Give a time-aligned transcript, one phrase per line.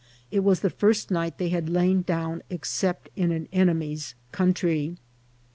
[0.31, 4.95] It was the first night they had lain down except in an enemy's country.